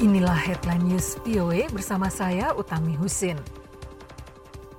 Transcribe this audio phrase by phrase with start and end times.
[0.00, 3.36] Inilah headline news VOA bersama saya Utami Husin.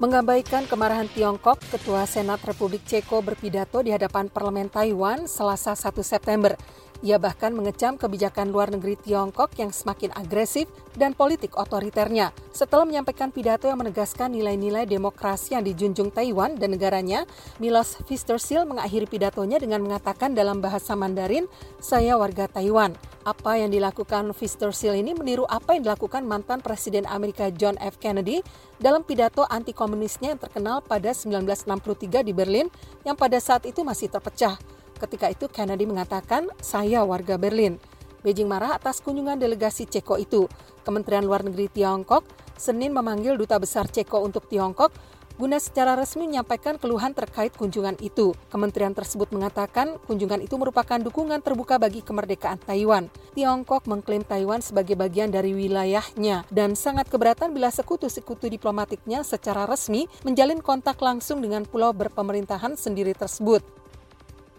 [0.01, 6.57] Mengabaikan kemarahan Tiongkok, Ketua Senat Republik Ceko berpidato di hadapan parlemen Taiwan Selasa 1 September.
[7.02, 12.29] Ia bahkan mengecam kebijakan luar negeri Tiongkok yang semakin agresif dan politik otoriternya.
[12.53, 17.25] Setelah menyampaikan pidato yang menegaskan nilai-nilai demokrasi yang dijunjung Taiwan dan negaranya,
[17.57, 21.49] Milos Fistersil mengakhiri pidatonya dengan mengatakan dalam bahasa Mandarin,
[21.81, 22.93] saya warga Taiwan.
[23.21, 28.02] Apa yang dilakukan Fistersil ini meniru apa yang dilakukan mantan Presiden Amerika John F.
[28.02, 28.41] Kennedy
[28.81, 29.45] dalam pidato
[29.91, 32.72] anti-komunisnya yang terkenal pada 1963 di Berlin
[33.04, 34.55] yang pada saat itu masih terpecah.
[34.95, 37.76] Ketika itu Kennedy mengatakan, saya warga Berlin.
[38.23, 40.48] Beijing marah atas kunjungan delegasi Ceko itu.
[40.88, 42.23] Kementerian Luar Negeri Tiongkok
[42.55, 44.96] Senin memanggil Duta Besar Ceko untuk Tiongkok
[45.41, 48.38] guna secara resmi menyampaikan keluhan terkait kunjungan itu.
[48.54, 53.10] Kementerian tersebut mengatakan kunjungan itu merupakan dukungan terbuka bagi kemerdekaan Taiwan.
[53.34, 60.05] Tiongkok mengklaim Taiwan sebagai bagian dari wilayahnya dan sangat keberatan bila sekutu-sekutu diplomatiknya secara resmi
[60.21, 63.80] menjalin kontak langsung dengan pulau berpemerintahan sendiri tersebut.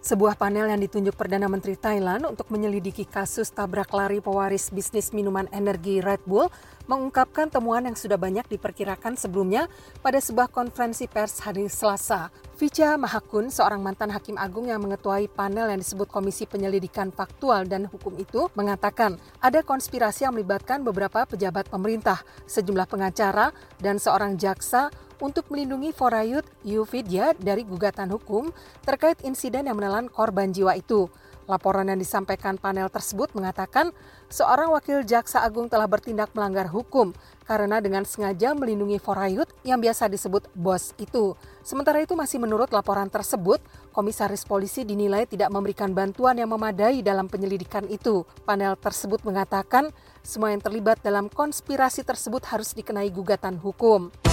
[0.02, 5.46] Sebuah panel yang ditunjuk Perdana Menteri Thailand untuk menyelidiki kasus tabrak lari pewaris bisnis minuman
[5.54, 6.50] energi Red Bull
[6.90, 9.70] mengungkapkan temuan yang sudah banyak diperkirakan sebelumnya
[10.02, 12.34] pada sebuah konferensi pers hari Selasa.
[12.58, 17.86] Vicha Mahakun, seorang mantan hakim agung yang mengetuai panel yang disebut Komisi Penyelidikan Faktual dan
[17.86, 24.90] Hukum itu, mengatakan ada konspirasi yang melibatkan beberapa pejabat pemerintah, sejumlah pengacara, dan seorang jaksa
[25.22, 28.50] untuk melindungi Forayut Yuvidya dari gugatan hukum
[28.82, 31.06] terkait insiden yang menelan korban jiwa itu.
[31.50, 33.90] Laporan yang disampaikan panel tersebut mengatakan
[34.30, 37.10] seorang wakil jaksa agung telah bertindak melanggar hukum
[37.42, 41.34] karena dengan sengaja melindungi Forayut yang biasa disebut bos itu.
[41.66, 43.58] Sementara itu masih menurut laporan tersebut,
[43.90, 48.22] komisaris polisi dinilai tidak memberikan bantuan yang memadai dalam penyelidikan itu.
[48.46, 49.90] Panel tersebut mengatakan
[50.22, 54.31] semua yang terlibat dalam konspirasi tersebut harus dikenai gugatan hukum.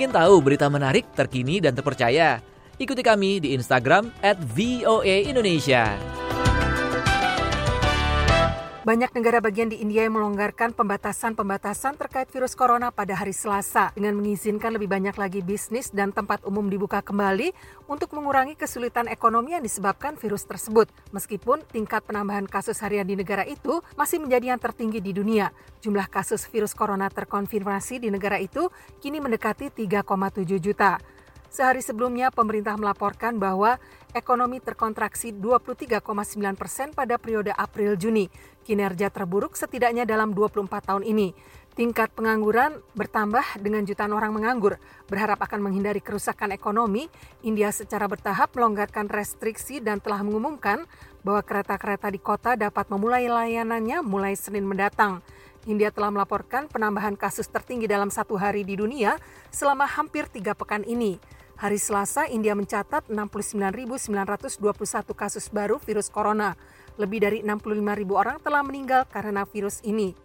[0.00, 2.40] Ingin tahu berita menarik, terkini, dan terpercaya?
[2.80, 5.92] Ikuti kami di Instagram at VOA Indonesia.
[8.80, 14.16] Banyak negara bagian di India yang melonggarkan pembatasan-pembatasan terkait virus corona pada hari Selasa dengan
[14.16, 17.52] mengizinkan lebih banyak lagi bisnis dan tempat umum dibuka kembali
[17.92, 20.88] untuk mengurangi kesulitan ekonomi yang disebabkan virus tersebut.
[21.12, 25.52] Meskipun tingkat penambahan kasus harian di negara itu masih menjadi yang tertinggi di dunia,
[25.84, 28.72] jumlah kasus virus corona terkonfirmasi di negara itu
[29.04, 30.96] kini mendekati 3,7 juta.
[31.50, 33.82] Sehari sebelumnya, pemerintah melaporkan bahwa
[34.14, 35.98] ekonomi terkontraksi 23,9
[36.54, 38.30] persen pada periode April-Juni,
[38.62, 41.34] kinerja terburuk setidaknya dalam 24 tahun ini.
[41.74, 44.78] Tingkat pengangguran bertambah dengan jutaan orang menganggur.
[45.10, 47.10] Berharap akan menghindari kerusakan ekonomi,
[47.42, 50.86] India secara bertahap melonggarkan restriksi dan telah mengumumkan
[51.26, 55.18] bahwa kereta-kereta di kota dapat memulai layanannya mulai Senin mendatang.
[55.66, 59.18] India telah melaporkan penambahan kasus tertinggi dalam satu hari di dunia
[59.50, 61.39] selama hampir tiga pekan ini.
[61.60, 64.08] Hari Selasa, India mencatat 69.921
[65.12, 66.56] kasus baru virus corona.
[66.96, 67.84] Lebih dari 65.000
[68.16, 70.16] orang telah meninggal karena virus ini.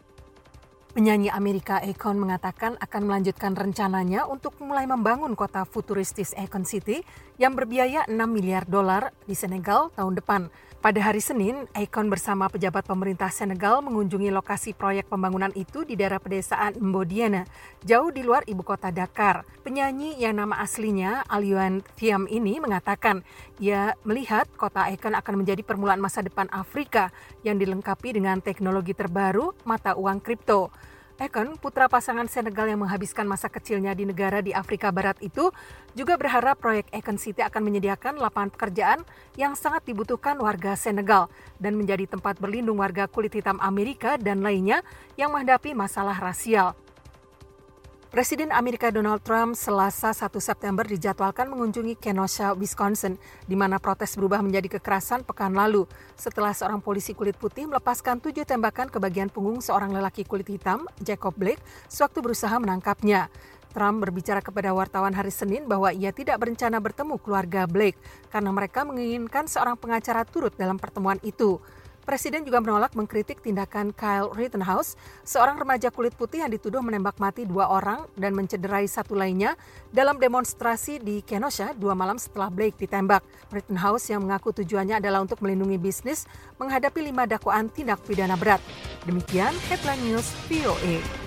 [0.95, 7.03] Penyanyi Amerika Akon mengatakan akan melanjutkan rencananya untuk mulai membangun kota futuristis Akon City
[7.35, 10.47] yang berbiaya 6 miliar dolar di Senegal tahun depan.
[10.79, 16.21] Pada hari Senin, Akon bersama pejabat pemerintah Senegal mengunjungi lokasi proyek pembangunan itu di daerah
[16.21, 17.43] pedesaan Mbodiana,
[17.83, 19.43] jauh di luar ibu kota Dakar.
[19.67, 23.25] Penyanyi yang nama aslinya Alian Thiam ini mengatakan
[23.59, 27.11] ia melihat kota Akon akan menjadi permulaan masa depan Afrika
[27.43, 30.71] yang dilengkapi dengan teknologi terbaru mata uang kripto.
[31.15, 35.47] Eken, putra pasangan Senegal yang menghabiskan masa kecilnya di negara di Afrika Barat itu,
[35.95, 38.99] juga berharap proyek Eken City akan menyediakan lapangan pekerjaan
[39.39, 44.83] yang sangat dibutuhkan warga Senegal dan menjadi tempat berlindung warga kulit hitam Amerika dan lainnya
[45.15, 46.75] yang menghadapi masalah rasial.
[48.15, 54.39] Presiden Amerika Donald Trump selasa 1 September dijadwalkan mengunjungi Kenosha, Wisconsin, di mana protes berubah
[54.39, 55.83] menjadi kekerasan pekan lalu
[56.15, 60.87] setelah seorang polisi kulit putih melepaskan tujuh tembakan ke bagian punggung seorang lelaki kulit hitam,
[61.03, 61.59] Jacob Blake,
[61.91, 63.27] sewaktu berusaha menangkapnya.
[63.75, 67.99] Trump berbicara kepada wartawan hari Senin bahwa ia tidak berencana bertemu keluarga Blake
[68.31, 71.59] karena mereka menginginkan seorang pengacara turut dalam pertemuan itu.
[72.05, 74.93] Presiden juga menolak mengkritik tindakan Kyle Rittenhouse,
[75.25, 79.57] seorang remaja kulit putih yang dituduh menembak mati dua orang dan mencederai satu lainnya
[79.89, 83.25] dalam demonstrasi di Kenosha dua malam setelah Blake ditembak.
[83.49, 86.29] Rittenhouse yang mengaku tujuannya adalah untuk melindungi bisnis
[86.61, 88.61] menghadapi lima dakwaan tindak pidana berat.
[89.09, 91.24] Demikian headline news VOA.